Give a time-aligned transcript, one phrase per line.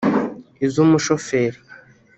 [0.65, 1.59] iz’umushoferi